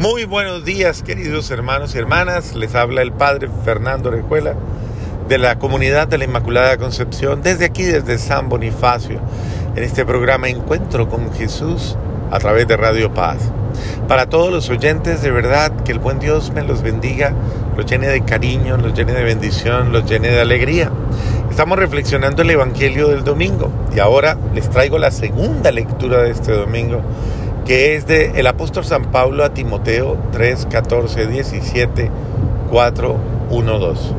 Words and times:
Muy 0.00 0.24
buenos 0.24 0.64
días, 0.64 1.02
queridos 1.02 1.50
hermanos 1.50 1.94
y 1.94 1.98
hermanas. 1.98 2.54
Les 2.54 2.74
habla 2.74 3.02
el 3.02 3.12
Padre 3.12 3.50
Fernando 3.66 4.10
Recuela 4.10 4.54
de 5.28 5.36
la 5.36 5.58
comunidad 5.58 6.08
de 6.08 6.16
la 6.16 6.24
Inmaculada 6.24 6.78
Concepción, 6.78 7.42
desde 7.42 7.66
aquí, 7.66 7.82
desde 7.82 8.16
San 8.16 8.48
Bonifacio, 8.48 9.20
en 9.76 9.84
este 9.84 10.06
programa 10.06 10.48
Encuentro 10.48 11.10
con 11.10 11.30
Jesús 11.34 11.98
a 12.30 12.38
través 12.38 12.66
de 12.66 12.78
Radio 12.78 13.12
Paz. 13.12 13.52
Para 14.08 14.26
todos 14.26 14.50
los 14.50 14.70
oyentes, 14.70 15.20
de 15.20 15.32
verdad, 15.32 15.70
que 15.84 15.92
el 15.92 15.98
buen 15.98 16.18
Dios 16.18 16.50
me 16.50 16.62
los 16.62 16.80
bendiga, 16.80 17.34
los 17.76 17.84
llene 17.84 18.08
de 18.08 18.22
cariño, 18.22 18.78
los 18.78 18.94
llene 18.94 19.12
de 19.12 19.22
bendición, 19.22 19.92
los 19.92 20.06
llene 20.06 20.28
de 20.28 20.40
alegría. 20.40 20.90
Estamos 21.50 21.78
reflexionando 21.78 22.40
el 22.40 22.48
Evangelio 22.48 23.08
del 23.08 23.22
domingo 23.22 23.70
y 23.94 23.98
ahora 23.98 24.38
les 24.54 24.70
traigo 24.70 24.96
la 24.96 25.10
segunda 25.10 25.70
lectura 25.70 26.22
de 26.22 26.30
este 26.30 26.52
domingo 26.52 27.02
que 27.70 27.94
es 27.94 28.04
de 28.04 28.32
el 28.34 28.48
apóstol 28.48 28.84
San 28.84 29.12
Pablo 29.12 29.44
a 29.44 29.54
Timoteo 29.54 30.18
3, 30.32 30.66
14, 30.68 31.28
17, 31.28 32.10
4, 32.68 33.16
1, 33.48 33.78
2. 33.78 34.14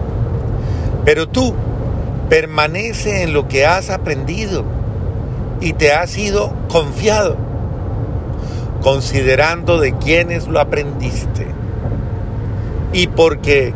Pero 1.03 1.27
tú 1.27 1.53
permanece 2.29 3.23
en 3.23 3.33
lo 3.33 3.49
que 3.49 3.65
has 3.65 3.89
aprendido 3.89 4.63
y 5.59 5.73
te 5.73 5.91
has 5.91 6.11
sido 6.11 6.53
confiado, 6.69 7.35
considerando 8.81 9.81
de 9.81 9.97
quiénes 9.97 10.47
lo 10.47 10.61
aprendiste. 10.61 11.45
Y 12.93 13.07
porque 13.07 13.73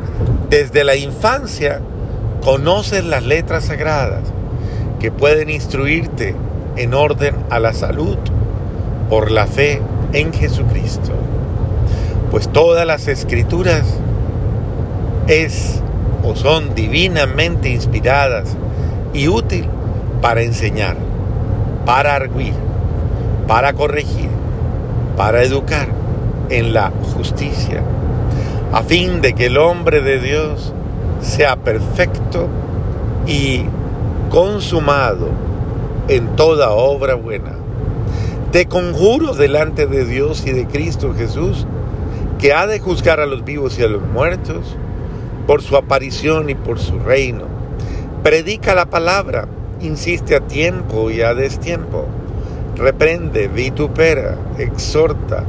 desde 0.49 0.85
la 0.85 0.95
infancia 0.95 1.81
conoces 2.41 3.03
las 3.03 3.23
letras 3.25 3.65
sagradas 3.65 4.23
que 5.01 5.11
pueden 5.11 5.49
instruirte 5.49 6.33
en 6.77 6.93
orden 6.93 7.35
a 7.49 7.59
la 7.59 7.73
salud 7.73 8.17
por 9.09 9.31
la 9.31 9.47
fe 9.47 9.81
en 10.13 10.33
Jesucristo. 10.33 11.11
Pues 12.31 12.49
todas 12.49 12.85
las 12.85 13.07
escrituras 13.07 13.85
es 15.27 15.81
o 16.23 16.35
son 16.35 16.73
divinamente 16.75 17.69
inspiradas 17.69 18.55
y 19.13 19.27
útil 19.27 19.65
para 20.21 20.41
enseñar, 20.41 20.97
para 21.85 22.15
arguir, 22.15 22.53
para 23.47 23.73
corregir, 23.73 24.29
para 25.15 25.43
educar 25.43 25.87
en 26.49 26.73
la 26.73 26.91
justicia, 27.13 27.81
a 28.73 28.83
fin 28.83 29.21
de 29.21 29.33
que 29.33 29.47
el 29.47 29.57
hombre 29.57 30.01
de 30.01 30.19
Dios 30.19 30.73
sea 31.21 31.55
perfecto 31.55 32.47
y 33.27 33.65
consumado 34.29 35.29
en 36.07 36.35
toda 36.35 36.71
obra 36.71 37.15
buena. 37.15 37.64
Te 38.51 38.67
conjuro 38.67 39.33
delante 39.33 39.85
de 39.87 40.05
Dios 40.05 40.45
y 40.45 40.51
de 40.51 40.65
Cristo 40.65 41.13
Jesús, 41.13 41.65
que 42.39 42.53
ha 42.53 42.67
de 42.67 42.79
juzgar 42.79 43.19
a 43.19 43.25
los 43.25 43.43
vivos 43.43 43.77
y 43.79 43.83
a 43.83 43.87
los 43.87 44.01
muertos, 44.01 44.77
por 45.45 45.61
su 45.61 45.75
aparición 45.75 46.49
y 46.49 46.55
por 46.55 46.79
su 46.79 46.99
reino. 46.99 47.45
Predica 48.23 48.73
la 48.73 48.85
palabra, 48.85 49.47
insiste 49.81 50.35
a 50.35 50.41
tiempo 50.41 51.11
y 51.11 51.21
a 51.21 51.33
destiempo. 51.33 52.05
Reprende, 52.75 53.47
vitupera, 53.47 54.37
exhorta 54.57 55.43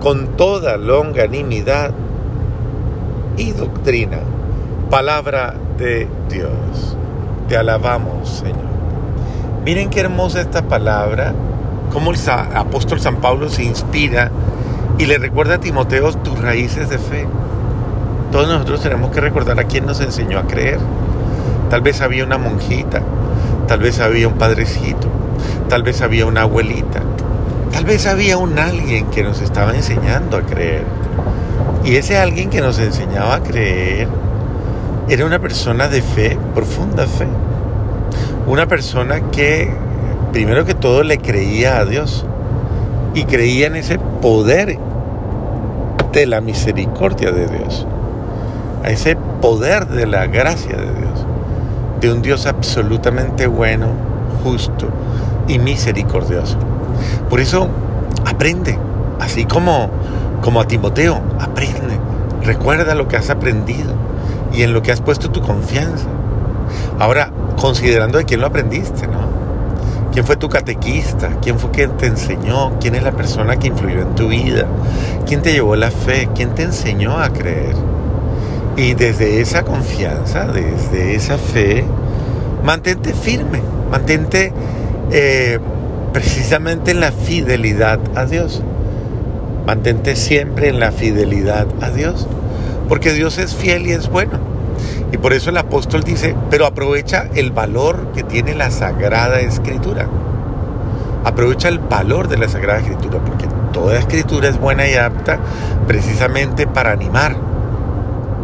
con 0.00 0.36
toda 0.36 0.76
longanimidad 0.76 1.92
y 3.36 3.52
doctrina. 3.52 4.18
Palabra 4.90 5.54
de 5.78 6.08
Dios. 6.30 6.96
Te 7.48 7.56
alabamos, 7.56 8.28
Señor. 8.28 8.56
Miren 9.64 9.90
qué 9.90 10.00
hermosa 10.00 10.40
esta 10.40 10.68
palabra 10.68 11.34
cómo 11.92 12.12
el 12.12 12.18
apóstol 12.28 13.00
San 13.00 13.16
Pablo 13.16 13.48
se 13.48 13.64
inspira 13.64 14.30
y 14.98 15.06
le 15.06 15.18
recuerda 15.18 15.56
a 15.56 15.60
Timoteo 15.60 16.12
tus 16.12 16.38
raíces 16.38 16.88
de 16.88 16.98
fe. 16.98 17.26
Todos 18.32 18.48
nosotros 18.48 18.80
tenemos 18.80 19.10
que 19.10 19.20
recordar 19.20 19.58
a 19.60 19.64
quién 19.64 19.86
nos 19.86 20.00
enseñó 20.00 20.38
a 20.38 20.46
creer. 20.46 20.78
Tal 21.70 21.80
vez 21.80 22.00
había 22.00 22.24
una 22.24 22.38
monjita, 22.38 23.02
tal 23.66 23.80
vez 23.80 24.00
había 24.00 24.28
un 24.28 24.34
padrecito, 24.34 25.08
tal 25.68 25.82
vez 25.82 26.00
había 26.02 26.26
una 26.26 26.42
abuelita, 26.42 27.02
tal 27.72 27.84
vez 27.84 28.06
había 28.06 28.38
un 28.38 28.58
alguien 28.58 29.06
que 29.06 29.22
nos 29.22 29.40
estaba 29.40 29.74
enseñando 29.74 30.36
a 30.36 30.42
creer. 30.42 30.84
Y 31.84 31.96
ese 31.96 32.18
alguien 32.18 32.50
que 32.50 32.60
nos 32.60 32.78
enseñaba 32.78 33.36
a 33.36 33.42
creer 33.42 34.08
era 35.08 35.24
una 35.24 35.38
persona 35.38 35.88
de 35.88 36.02
fe, 36.02 36.38
profunda 36.54 37.06
fe. 37.06 37.28
Una 38.46 38.66
persona 38.66 39.30
que 39.30 39.72
primero 40.32 40.64
que 40.64 40.74
todo 40.74 41.02
le 41.02 41.18
creía 41.18 41.78
a 41.78 41.84
Dios 41.84 42.26
y 43.14 43.24
creía 43.24 43.66
en 43.66 43.76
ese 43.76 43.98
poder 43.98 44.78
de 46.12 46.26
la 46.26 46.40
misericordia 46.40 47.30
de 47.32 47.46
Dios, 47.46 47.86
a 48.84 48.90
ese 48.90 49.16
poder 49.40 49.86
de 49.86 50.06
la 50.06 50.26
gracia 50.26 50.76
de 50.76 50.92
Dios, 50.92 51.26
de 52.00 52.12
un 52.12 52.22
Dios 52.22 52.46
absolutamente 52.46 53.46
bueno, 53.46 53.88
justo 54.42 54.88
y 55.48 55.58
misericordioso. 55.58 56.56
Por 57.28 57.40
eso 57.40 57.68
aprende, 58.24 58.78
así 59.20 59.44
como, 59.44 59.90
como 60.40 60.60
a 60.60 60.66
Timoteo, 60.66 61.20
aprende, 61.40 61.98
recuerda 62.42 62.94
lo 62.94 63.08
que 63.08 63.16
has 63.16 63.30
aprendido 63.30 63.92
y 64.52 64.62
en 64.62 64.72
lo 64.72 64.82
que 64.82 64.92
has 64.92 65.00
puesto 65.00 65.30
tu 65.30 65.42
confianza. 65.42 66.06
Ahora, 66.98 67.30
considerando 67.56 68.18
de 68.18 68.24
quién 68.24 68.40
lo 68.40 68.46
aprendiste, 68.46 69.06
¿no? 69.06 69.35
¿Quién 70.16 70.24
fue 70.24 70.36
tu 70.36 70.48
catequista? 70.48 71.28
¿Quién 71.42 71.58
fue 71.58 71.70
quien 71.72 71.94
te 71.98 72.06
enseñó? 72.06 72.78
¿Quién 72.80 72.94
es 72.94 73.02
la 73.02 73.12
persona 73.12 73.58
que 73.58 73.68
influyó 73.68 74.00
en 74.00 74.14
tu 74.14 74.28
vida? 74.28 74.66
¿Quién 75.26 75.42
te 75.42 75.52
llevó 75.52 75.76
la 75.76 75.90
fe? 75.90 76.30
¿Quién 76.34 76.54
te 76.54 76.62
enseñó 76.62 77.18
a 77.18 77.34
creer? 77.34 77.74
Y 78.78 78.94
desde 78.94 79.42
esa 79.42 79.64
confianza, 79.64 80.46
desde 80.46 81.16
esa 81.16 81.36
fe, 81.36 81.84
mantente 82.64 83.12
firme, 83.12 83.60
mantente 83.90 84.54
eh, 85.12 85.58
precisamente 86.14 86.92
en 86.92 87.00
la 87.00 87.12
fidelidad 87.12 87.98
a 88.14 88.24
Dios. 88.24 88.62
Mantente 89.66 90.16
siempre 90.16 90.70
en 90.70 90.80
la 90.80 90.92
fidelidad 90.92 91.66
a 91.82 91.90
Dios, 91.90 92.26
porque 92.88 93.12
Dios 93.12 93.36
es 93.36 93.54
fiel 93.54 93.86
y 93.86 93.92
es 93.92 94.08
bueno. 94.08 94.55
Y 95.16 95.18
por 95.18 95.32
eso 95.32 95.48
el 95.48 95.56
apóstol 95.56 96.04
dice, 96.04 96.36
pero 96.50 96.66
aprovecha 96.66 97.30
el 97.34 97.50
valor 97.50 98.12
que 98.12 98.22
tiene 98.22 98.54
la 98.54 98.70
Sagrada 98.70 99.40
Escritura. 99.40 100.06
Aprovecha 101.24 101.68
el 101.68 101.78
valor 101.78 102.28
de 102.28 102.36
la 102.36 102.50
Sagrada 102.50 102.80
Escritura, 102.80 103.18
porque 103.24 103.46
toda 103.72 103.98
escritura 103.98 104.46
es 104.50 104.60
buena 104.60 104.86
y 104.86 104.94
apta 104.94 105.38
precisamente 105.86 106.66
para 106.66 106.92
animar. 106.92 107.34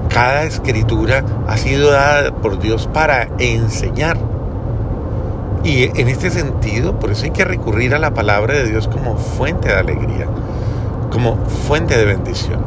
Cada 0.08 0.44
escritura 0.44 1.22
ha 1.46 1.58
sido 1.58 1.90
dada 1.90 2.34
por 2.34 2.58
Dios 2.58 2.88
para 2.90 3.28
enseñar. 3.38 4.16
Y 5.64 5.90
en 6.00 6.08
este 6.08 6.30
sentido, 6.30 6.98
por 6.98 7.10
eso 7.10 7.24
hay 7.24 7.32
que 7.32 7.44
recurrir 7.44 7.94
a 7.94 7.98
la 7.98 8.14
palabra 8.14 8.54
de 8.54 8.66
Dios 8.66 8.88
como 8.88 9.18
fuente 9.18 9.68
de 9.68 9.74
alegría, 9.74 10.26
como 11.10 11.36
fuente 11.68 11.98
de 11.98 12.06
bendición, 12.06 12.64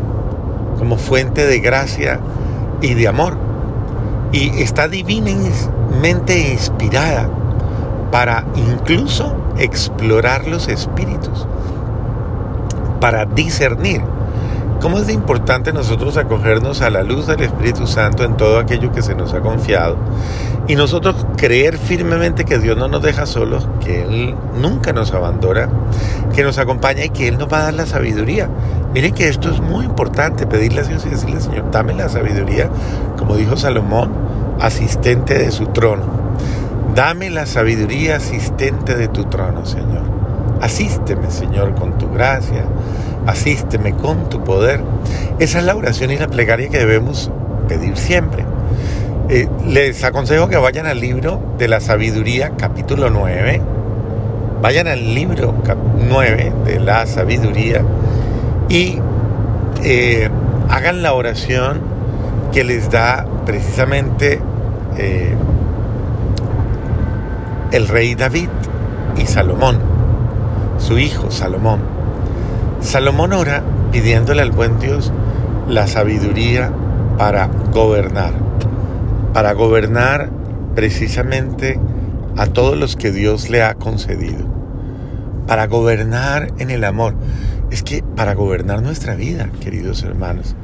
como 0.77 0.95
fuente 0.95 1.47
de 1.47 1.59
gracia 1.59 2.19
y 2.81 2.93
de 2.93 3.07
amor 3.07 3.44
y 4.35 4.62
está 4.62 4.90
divinamente 4.90 6.51
inspirada 6.51 7.29
para 8.12 8.44
incluso 8.56 9.34
explorar 9.57 10.46
los 10.46 10.68
espíritus, 10.68 11.47
para 13.00 13.23
discernir. 13.23 14.01
¿Cómo 14.81 15.00
es 15.00 15.07
de 15.07 15.13
importante 15.13 15.72
nosotros 15.72 16.18
acogernos 16.18 16.81
a 16.81 16.90
la 16.90 17.01
luz 17.01 17.28
del 17.28 17.44
Espíritu 17.44 17.88
Santo 17.88 18.25
en 18.25 18.35
todo 18.35 18.59
aquello 18.59 18.91
que 18.91 19.01
se 19.01 19.16
nos 19.16 19.34
ha 19.34 19.40
confiado? 19.40 19.96
Y 20.67 20.75
nosotros 20.75 21.16
creer 21.38 21.78
firmemente 21.78 22.44
que 22.44 22.59
Dios 22.59 22.78
no 22.78 22.90
nos 22.90 23.02
deja 23.02 23.25
solos, 23.25 23.69
que 23.79 24.03
Él 24.03 24.35
nunca 24.59 24.91
nos 24.91 25.13
abandona, 25.13 25.69
que 26.35 26.44
nos 26.44 26.57
acompaña 26.57 27.06
y 27.06 27.09
que 27.09 27.29
Él 27.29 27.38
nos 27.38 27.47
va 27.47 27.59
a 27.59 27.63
dar 27.63 27.73
la 27.75 27.85
sabiduría. 27.85 28.50
Miren 28.96 29.14
que 29.14 29.28
esto 29.28 29.52
es 29.52 29.59
muy 29.59 29.84
importante, 29.84 30.47
pedirle 30.47 30.80
a 30.80 30.84
Dios 30.86 31.06
y 31.06 31.09
decirle, 31.09 31.42
Señor, 31.42 31.70
dame 31.70 31.94
la 31.94 32.08
sabiduría, 32.08 32.70
como 33.18 33.36
dijo 33.36 33.58
Salomón, 33.58 34.09
asistente 34.62 35.38
de 35.38 35.52
su 35.52 35.66
trono. 35.66 36.06
Dame 36.96 37.30
la 37.30 37.46
sabiduría 37.46 38.16
asistente 38.16 38.96
de 38.96 39.09
tu 39.09 39.26
trono, 39.26 39.66
Señor. 39.66 40.03
Asísteme, 40.62 41.30
Señor, 41.30 41.76
con 41.76 41.97
tu 41.97 42.09
gracia. 42.09 42.64
Asísteme 43.28 43.94
con 43.96 44.30
tu 44.30 44.46
poder. 44.46 44.80
Esa 45.40 45.59
es 45.59 45.66
la 45.66 45.76
oración 45.76 46.12
y 46.12 46.18
la 46.18 46.30
plegaria 46.30 46.70
que 46.70 46.78
debemos 46.78 47.30
pedir 47.68 47.97
siempre. 47.97 48.46
Eh, 49.28 49.50
les 49.68 50.06
aconsejo 50.06 50.47
que 50.47 50.56
vayan 50.56 50.86
al 50.86 51.02
libro 51.02 51.42
de 51.58 51.68
la 51.68 51.82
sabiduría, 51.82 52.53
capítulo 52.58 53.09
9. 53.09 53.62
Vayan 54.62 54.88
al 54.88 55.14
libro 55.14 55.53
9 56.08 56.53
de 56.64 56.80
la 56.80 57.06
sabiduría 57.08 57.84
y 58.70 59.00
eh, 59.84 60.29
hagan 60.70 61.02
la 61.02 61.14
oración 61.14 61.82
que 62.52 62.64
les 62.64 62.90
da 62.90 63.26
precisamente 63.46 64.40
eh, 64.97 65.35
el 67.72 67.88
rey 67.88 68.16
David 68.16 68.50
y 69.17 69.26
Salomón, 69.26 69.79
su 70.78 70.97
hijo 70.97 71.32
Salomón. 71.32 71.79
Salomón 72.79 73.34
ora 73.34 73.64
pidiéndole 73.91 74.41
al 74.41 74.52
buen 74.52 74.79
Dios 74.79 75.11
la 75.68 75.88
sabiduría 75.88 76.72
para 77.18 77.47
gobernar, 77.72 78.34
para 79.34 79.53
gobernar 79.53 80.29
precisamente 80.76 81.79
a 82.38 82.47
todos 82.47 82.78
los 82.78 82.96
que 82.96 83.11
Dios 83.11 83.50
le 83.50 83.64
ha 83.64 83.76
concedido, 83.76 84.46
para 85.47 85.68
gobernar 85.68 86.50
en 86.59 86.70
el 86.70 86.84
amor. 86.84 87.16
Es 87.75 87.83
que 87.83 88.01
para 88.01 88.35
gobernar 88.35 88.81
nuestra 88.81 89.16
vida, 89.16 89.51
queridos 89.59 90.01
hermanos, 90.03 90.55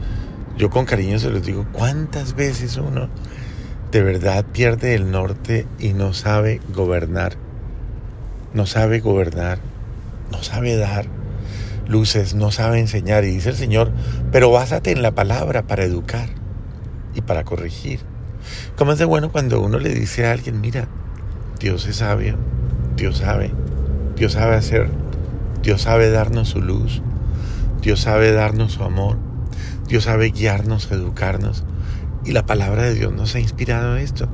yo 0.58 0.70
con 0.70 0.86
cariño 0.86 1.20
se 1.20 1.30
los 1.30 1.46
digo, 1.46 1.68
¿cuántas 1.74 2.36
veces 2.36 2.78
uno 2.78 3.10
de 3.92 4.02
verdad 4.02 4.46
pierde 4.46 4.96
el 4.96 5.12
norte 5.12 5.68
y 5.78 5.92
no 5.92 6.14
sabe 6.14 6.62
gobernar? 6.74 7.34
No 8.54 8.66
sabe 8.66 9.02
gobernar, 9.02 9.60
no 10.32 10.42
sabe 10.42 10.78
dar 10.78 11.08
luces, 11.86 12.34
no 12.34 12.50
sabe 12.50 12.80
enseñar. 12.80 13.26
Y 13.26 13.32
dice 13.32 13.50
el 13.50 13.58
Señor, 13.58 13.92
pero 14.32 14.50
básate 14.50 14.94
en 14.94 15.02
la 15.02 15.12
palabra 15.12 15.64
para 15.64 15.84
educar 15.84 16.30
y 17.14 17.20
para 17.20 17.44
corregir. 17.44 18.00
¿Cómo 18.78 18.94
es 18.94 19.00
de 19.00 19.06
bueno 19.06 19.34
cuando 19.34 19.60
uno 19.60 19.80
le 19.80 19.94
dice 19.94 20.28
a 20.28 20.32
alguien, 20.32 20.62
mira, 20.62 20.88
Dios 21.60 21.86
es 21.88 21.98
sabio, 21.98 22.38
Dios 22.96 23.18
sabe, 23.18 23.52
Dios 24.16 24.32
sabe 24.32 24.56
hacer, 24.56 24.90
Dios 25.64 25.84
sabe 25.84 26.10
darnos 26.10 26.50
su 26.50 26.62
luz, 26.62 27.02
Dios 27.82 28.02
sabe 28.02 28.32
darnos 28.32 28.74
su 28.74 28.84
amor, 28.84 29.18
Dios 29.88 30.06
sabe 30.06 30.32
guiarnos, 30.32 30.92
educarnos. 30.92 31.64
Y 32.24 32.32
la 32.32 32.46
palabra 32.46 32.84
de 32.84 32.94
Dios 32.94 33.14
nos 33.14 33.36
ha 33.36 33.40
inspirado 33.40 33.98
esto. 33.98 34.28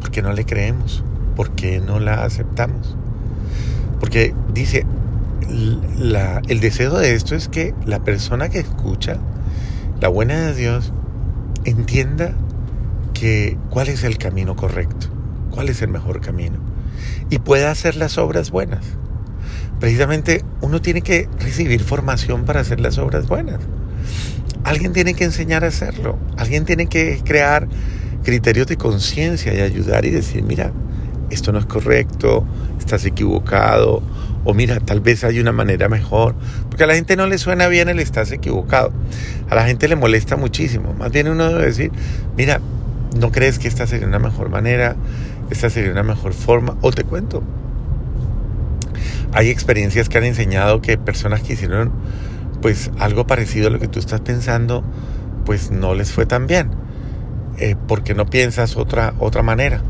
porque 0.00 0.22
no 0.22 0.32
le 0.32 0.44
creemos? 0.44 1.04
¿Por 1.36 1.50
qué 1.50 1.80
no 1.80 2.00
la 2.00 2.24
aceptamos? 2.24 2.96
Porque 3.98 4.34
dice, 4.52 4.86
el 5.48 6.60
deseo 6.60 6.98
de 6.98 7.14
esto 7.14 7.34
es 7.34 7.48
que 7.48 7.74
la 7.84 8.00
persona 8.00 8.48
que 8.48 8.58
escucha 8.58 9.18
la 10.00 10.08
buena 10.08 10.34
de 10.46 10.54
Dios 10.54 10.92
entienda 11.64 12.32
que 13.12 13.58
cuál 13.68 13.88
es 13.88 14.04
el 14.04 14.16
camino 14.16 14.56
correcto, 14.56 15.08
cuál 15.50 15.68
es 15.68 15.82
el 15.82 15.88
mejor 15.88 16.20
camino 16.20 16.58
y 17.28 17.38
pueda 17.38 17.70
hacer 17.70 17.96
las 17.96 18.18
obras 18.18 18.50
buenas. 18.50 18.84
Precisamente 19.80 20.44
uno 20.60 20.82
tiene 20.82 21.00
que 21.00 21.26
recibir 21.40 21.82
formación 21.82 22.44
para 22.44 22.60
hacer 22.60 22.80
las 22.80 22.98
obras 22.98 23.26
buenas. 23.26 23.60
Alguien 24.62 24.92
tiene 24.92 25.14
que 25.14 25.24
enseñar 25.24 25.64
a 25.64 25.68
hacerlo, 25.68 26.18
alguien 26.36 26.66
tiene 26.66 26.86
que 26.86 27.20
crear 27.24 27.66
criterios 28.22 28.66
de 28.66 28.76
conciencia 28.76 29.54
y 29.54 29.60
ayudar 29.60 30.04
y 30.04 30.10
decir, 30.10 30.42
mira, 30.42 30.70
esto 31.30 31.50
no 31.50 31.58
es 31.58 31.64
correcto, 31.64 32.44
estás 32.78 33.06
equivocado, 33.06 34.02
o 34.44 34.52
mira, 34.52 34.78
tal 34.80 35.00
vez 35.00 35.24
hay 35.24 35.40
una 35.40 35.52
manera 35.52 35.88
mejor, 35.88 36.34
porque 36.68 36.84
a 36.84 36.86
la 36.86 36.94
gente 36.94 37.16
no 37.16 37.26
le 37.26 37.38
suena 37.38 37.68
bien 37.68 37.88
el 37.88 38.00
estás 38.00 38.32
equivocado, 38.32 38.92
a 39.48 39.54
la 39.54 39.64
gente 39.64 39.88
le 39.88 39.96
molesta 39.96 40.36
muchísimo, 40.36 40.92
más 40.92 41.10
bien 41.10 41.28
uno 41.28 41.48
debe 41.48 41.64
decir, 41.64 41.90
mira, 42.36 42.60
¿no 43.18 43.32
crees 43.32 43.58
que 43.58 43.68
esta 43.68 43.86
sería 43.86 44.06
una 44.06 44.18
mejor 44.18 44.50
manera? 44.50 44.96
Esta 45.50 45.70
sería 45.70 45.90
una 45.90 46.02
mejor 46.02 46.34
forma, 46.34 46.76
o 46.82 46.90
te 46.92 47.04
cuento. 47.04 47.42
Hay 49.32 49.48
experiencias 49.48 50.08
que 50.08 50.18
han 50.18 50.24
enseñado 50.24 50.80
que 50.82 50.98
personas 50.98 51.42
que 51.42 51.52
hicieron 51.54 51.92
pues 52.60 52.90
algo 52.98 53.26
parecido 53.26 53.68
a 53.68 53.70
lo 53.70 53.78
que 53.78 53.88
tú 53.88 53.98
estás 53.98 54.20
pensando, 54.20 54.84
pues 55.44 55.70
no 55.70 55.94
les 55.94 56.12
fue 56.12 56.26
tan 56.26 56.46
bien, 56.46 56.70
eh, 57.58 57.74
porque 57.88 58.14
no 58.14 58.26
piensas 58.26 58.76
otra, 58.76 59.14
otra 59.18 59.42
manera. 59.42 59.82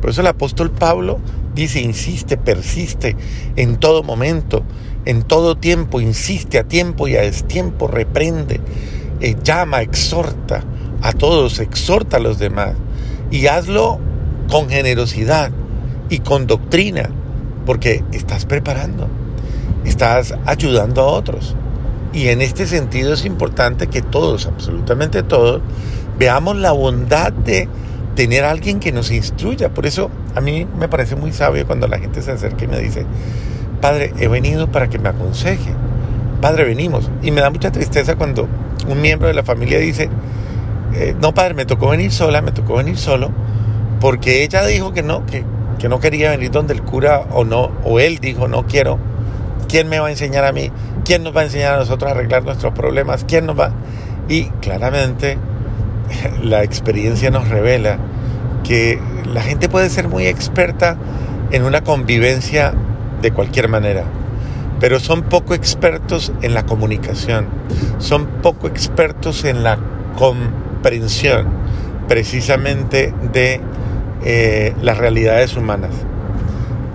Por 0.00 0.10
eso 0.10 0.20
el 0.20 0.26
apóstol 0.26 0.70
Pablo 0.70 1.18
dice, 1.54 1.80
insiste, 1.80 2.36
persiste 2.36 3.16
en 3.56 3.76
todo 3.76 4.02
momento, 4.02 4.64
en 5.04 5.22
todo 5.22 5.56
tiempo, 5.56 6.00
insiste 6.00 6.58
a 6.58 6.64
tiempo 6.64 7.08
y 7.08 7.16
a 7.16 7.22
destiempo, 7.22 7.86
reprende, 7.86 8.60
eh, 9.20 9.36
llama, 9.42 9.82
exhorta 9.82 10.64
a 11.02 11.12
todos, 11.12 11.58
exhorta 11.60 12.18
a 12.18 12.20
los 12.20 12.38
demás 12.38 12.74
y 13.30 13.46
hazlo 13.46 13.98
con 14.50 14.68
generosidad 14.68 15.50
y 16.08 16.18
con 16.18 16.46
doctrina, 16.46 17.10
porque 17.70 18.02
estás 18.10 18.46
preparando, 18.46 19.06
estás 19.84 20.34
ayudando 20.44 21.02
a 21.02 21.06
otros. 21.06 21.54
Y 22.12 22.26
en 22.26 22.42
este 22.42 22.66
sentido 22.66 23.14
es 23.14 23.24
importante 23.24 23.86
que 23.86 24.02
todos, 24.02 24.46
absolutamente 24.46 25.22
todos, 25.22 25.62
veamos 26.18 26.56
la 26.56 26.72
bondad 26.72 27.32
de 27.32 27.68
tener 28.16 28.42
alguien 28.42 28.80
que 28.80 28.90
nos 28.90 29.12
instruya. 29.12 29.68
Por 29.68 29.86
eso 29.86 30.10
a 30.34 30.40
mí 30.40 30.66
me 30.80 30.88
parece 30.88 31.14
muy 31.14 31.32
sabio 31.32 31.64
cuando 31.64 31.86
la 31.86 32.00
gente 32.00 32.22
se 32.22 32.32
acerca 32.32 32.64
y 32.64 32.66
me 32.66 32.80
dice, 32.80 33.06
Padre, 33.80 34.14
he 34.18 34.26
venido 34.26 34.66
para 34.72 34.90
que 34.90 34.98
me 34.98 35.10
aconseje. 35.10 35.72
Padre, 36.40 36.64
venimos. 36.64 37.08
Y 37.22 37.30
me 37.30 37.40
da 37.40 37.50
mucha 37.50 37.70
tristeza 37.70 38.16
cuando 38.16 38.48
un 38.88 39.00
miembro 39.00 39.28
de 39.28 39.34
la 39.34 39.44
familia 39.44 39.78
dice, 39.78 40.08
eh, 40.96 41.14
no, 41.20 41.34
Padre, 41.34 41.54
me 41.54 41.66
tocó 41.66 41.90
venir 41.90 42.10
sola, 42.10 42.42
me 42.42 42.50
tocó 42.50 42.78
venir 42.78 42.98
solo, 42.98 43.30
porque 44.00 44.42
ella 44.42 44.66
dijo 44.66 44.92
que 44.92 45.04
no, 45.04 45.24
que, 45.24 45.44
que 45.80 45.88
no 45.88 45.98
quería 45.98 46.30
venir 46.30 46.50
donde 46.50 46.74
el 46.74 46.82
cura 46.82 47.26
o 47.30 47.44
no, 47.44 47.72
o 47.84 47.98
él 47.98 48.18
dijo, 48.18 48.46
no 48.46 48.66
quiero. 48.66 48.98
¿Quién 49.66 49.88
me 49.88 49.98
va 49.98 50.08
a 50.08 50.10
enseñar 50.10 50.44
a 50.44 50.52
mí? 50.52 50.70
¿Quién 51.04 51.22
nos 51.22 51.34
va 51.34 51.40
a 51.40 51.44
enseñar 51.44 51.74
a 51.74 51.78
nosotros 51.78 52.10
a 52.10 52.14
arreglar 52.14 52.44
nuestros 52.44 52.74
problemas? 52.74 53.24
¿Quién 53.26 53.46
nos 53.46 53.58
va? 53.58 53.72
Y 54.28 54.44
claramente 54.60 55.38
la 56.42 56.62
experiencia 56.62 57.30
nos 57.30 57.48
revela 57.48 57.98
que 58.62 59.00
la 59.32 59.40
gente 59.40 59.70
puede 59.70 59.88
ser 59.88 60.08
muy 60.08 60.26
experta 60.26 60.98
en 61.50 61.64
una 61.64 61.82
convivencia 61.82 62.74
de 63.22 63.32
cualquier 63.32 63.68
manera, 63.68 64.04
pero 64.80 65.00
son 65.00 65.22
poco 65.22 65.54
expertos 65.54 66.30
en 66.42 66.52
la 66.52 66.66
comunicación, 66.66 67.46
son 67.98 68.26
poco 68.42 68.66
expertos 68.66 69.44
en 69.44 69.62
la 69.62 69.78
comprensión 70.18 71.48
precisamente 72.06 73.14
de 73.32 73.60
eh, 74.24 74.74
las 74.82 74.98
realidades 74.98 75.56
humanas. 75.56 75.90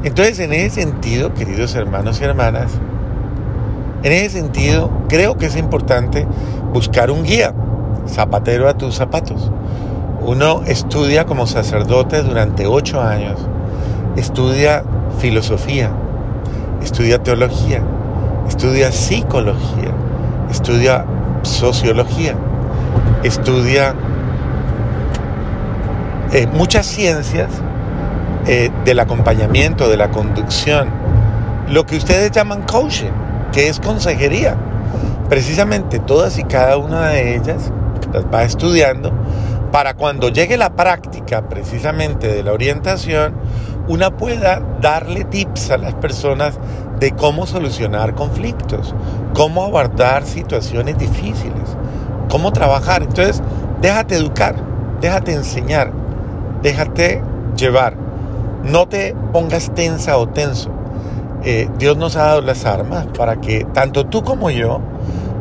Entonces, 0.04 0.40
en 0.40 0.54
ese 0.54 0.82
sentido, 0.82 1.34
queridos 1.34 1.74
hermanos 1.76 2.22
y 2.22 2.24
hermanas, 2.24 2.74
en 4.04 4.12
ese 4.12 4.42
sentido, 4.42 4.92
creo 5.10 5.36
que 5.36 5.48
es 5.48 5.56
importante 5.56 6.28
buscar 6.72 7.10
un 7.10 7.24
guía, 7.24 7.54
zapatero 8.08 8.70
a 8.70 8.78
tus 8.78 8.96
zapatos. 8.96 9.52
Uno 10.22 10.62
estudia 10.68 11.26
como 11.26 11.48
sacerdote 11.48 12.22
durante 12.22 12.68
ocho 12.68 13.02
años, 13.02 13.40
estudia 14.16 14.84
filosofía, 15.18 15.90
estudia 16.84 17.24
teología, 17.24 17.82
estudia 18.48 18.92
psicología, 18.92 19.92
estudia 20.52 21.06
sociología, 21.42 22.36
estudia 23.24 23.96
eh, 26.36 26.48
muchas 26.48 26.86
ciencias 26.86 27.50
eh, 28.46 28.70
del 28.84 29.00
acompañamiento, 29.00 29.88
de 29.88 29.96
la 29.96 30.12
conducción, 30.12 30.90
lo 31.70 31.86
que 31.86 31.96
ustedes 31.96 32.30
llaman 32.32 32.64
coaching, 32.64 33.14
que 33.54 33.70
es 33.70 33.80
consejería. 33.80 34.58
Precisamente 35.30 35.98
todas 36.00 36.38
y 36.38 36.44
cada 36.44 36.76
una 36.76 37.08
de 37.08 37.38
ellas 37.38 37.72
las 38.12 38.26
va 38.26 38.44
estudiando 38.44 39.14
para 39.72 39.94
cuando 39.94 40.28
llegue 40.28 40.58
la 40.58 40.76
práctica 40.76 41.48
precisamente 41.48 42.28
de 42.28 42.44
la 42.44 42.52
orientación, 42.52 43.36
una 43.88 44.18
pueda 44.18 44.62
darle 44.82 45.24
tips 45.24 45.72
a 45.72 45.78
las 45.78 45.94
personas 45.94 46.60
de 47.00 47.12
cómo 47.12 47.48
solucionar 47.48 48.14
conflictos, 48.14 48.94
cómo 49.34 49.64
abordar 49.64 50.26
situaciones 50.26 50.98
difíciles, 50.98 51.78
cómo 52.30 52.52
trabajar. 52.52 53.04
Entonces, 53.04 53.42
déjate 53.80 54.16
educar, 54.16 54.56
déjate 55.00 55.32
enseñar, 55.32 56.04
déjate 56.66 57.22
llevar. 57.56 57.96
No 58.64 58.88
te 58.88 59.16
pongas 59.32 59.72
tensa 59.76 60.18
o 60.18 60.28
tenso. 60.28 60.72
Eh, 61.44 61.70
Dios 61.78 61.96
nos 61.96 62.16
ha 62.16 62.24
dado 62.24 62.42
las 62.42 62.66
armas 62.66 63.06
para 63.16 63.40
que 63.40 63.68
tanto 63.72 64.08
tú 64.08 64.24
como 64.24 64.50
yo 64.50 64.82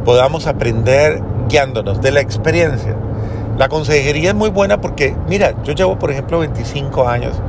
podamos 0.04 0.46
aprender 0.46 1.22
guiándonos 1.48 2.02
de 2.02 2.12
la 2.12 2.20
experiencia. 2.20 2.94
La 3.56 3.70
consejería 3.70 4.30
es 4.30 4.34
muy 4.34 4.50
buena 4.50 4.82
porque, 4.82 5.16
mira, 5.26 5.54
yo 5.64 5.72
llevo, 5.72 5.98
por 5.98 6.10
ejemplo, 6.10 6.40
25 6.40 7.08
años 7.08 7.40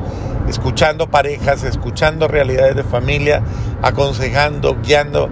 escuchando 0.48 1.08
parejas, 1.08 1.64
escuchando 1.64 2.30
realidades 2.30 2.78
de 2.78 2.84
familia, 2.84 3.44
aconsejando, 3.82 4.78
guiando. 4.82 5.28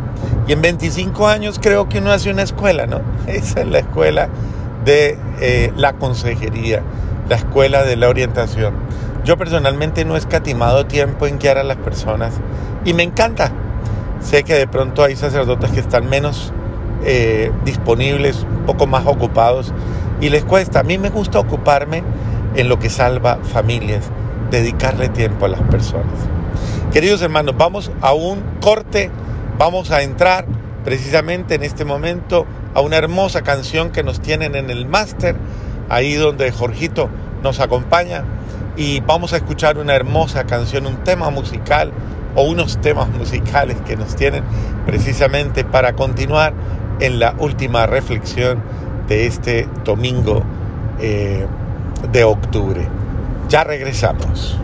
Y 0.47 0.51
en 0.51 0.61
25 0.61 1.29
años 1.29 1.59
creo 1.61 1.87
que 1.87 1.99
uno 1.99 2.11
hace 2.11 2.29
una 2.29 2.41
escuela, 2.41 2.87
¿no? 2.87 2.99
Esa 3.27 3.61
es 3.61 3.67
la 3.67 3.79
escuela 3.79 4.27
de 4.83 5.17
eh, 5.39 5.71
la 5.77 5.93
consejería, 5.93 6.83
la 7.33 7.39
escuela 7.39 7.81
de 7.83 7.95
la 7.95 8.09
orientación. 8.09 8.75
Yo 9.25 9.39
personalmente 9.39 10.05
no 10.05 10.13
he 10.13 10.19
escatimado 10.19 10.85
tiempo 10.85 11.25
en 11.25 11.39
guiar 11.39 11.57
a 11.57 11.63
las 11.63 11.77
personas 11.77 12.35
y 12.85 12.93
me 12.93 13.01
encanta. 13.01 13.51
Sé 14.21 14.43
que 14.43 14.53
de 14.53 14.67
pronto 14.67 15.03
hay 15.03 15.15
sacerdotes 15.15 15.71
que 15.71 15.79
están 15.79 16.07
menos 16.07 16.53
eh, 17.03 17.51
disponibles, 17.65 18.43
un 18.43 18.67
poco 18.67 18.85
más 18.85 19.07
ocupados 19.07 19.73
y 20.21 20.29
les 20.29 20.45
cuesta. 20.45 20.81
A 20.81 20.83
mí 20.83 20.99
me 20.99 21.09
gusta 21.09 21.39
ocuparme 21.39 22.03
en 22.55 22.69
lo 22.69 22.77
que 22.77 22.91
salva 22.91 23.39
familias, 23.41 24.05
dedicarle 24.51 25.09
tiempo 25.09 25.45
a 25.45 25.49
las 25.49 25.61
personas. 25.61 26.13
Queridos 26.91 27.23
hermanos, 27.23 27.55
vamos 27.57 27.89
a 28.01 28.13
un 28.13 28.43
corte, 28.61 29.09
vamos 29.57 29.89
a 29.89 30.03
entrar 30.03 30.45
precisamente 30.85 31.55
en 31.55 31.63
este 31.63 31.83
momento 31.83 32.45
a 32.75 32.81
una 32.81 32.97
hermosa 32.97 33.41
canción 33.41 33.89
que 33.89 34.03
nos 34.03 34.19
tienen 34.19 34.53
en 34.53 34.69
el 34.69 34.85
máster, 34.85 35.35
ahí 35.89 36.13
donde 36.13 36.51
Jorgito 36.51 37.09
nos 37.43 37.59
acompaña. 37.59 38.23
Y 38.75 39.01
vamos 39.01 39.33
a 39.33 39.37
escuchar 39.37 39.77
una 39.77 39.93
hermosa 39.93 40.45
canción, 40.45 40.87
un 40.87 41.03
tema 41.03 41.29
musical 41.29 41.91
o 42.35 42.43
unos 42.43 42.81
temas 42.81 43.09
musicales 43.09 43.77
que 43.85 43.95
nos 43.95 44.15
tienen 44.15 44.43
precisamente 44.85 45.63
para 45.63 45.93
continuar 45.93 46.53
en 46.99 47.19
la 47.19 47.35
última 47.37 47.85
reflexión 47.85 48.63
de 49.07 49.27
este 49.27 49.67
domingo 49.83 50.41
eh, 50.99 51.45
de 52.11 52.23
octubre. 52.23 52.87
Ya 53.49 53.63
regresamos. 53.63 54.57